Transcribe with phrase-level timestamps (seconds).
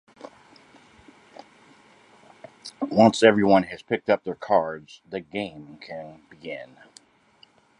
[2.81, 6.75] Once everyone has picked up their cards, the game can begin.